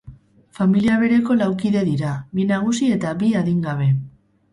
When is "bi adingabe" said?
3.21-3.91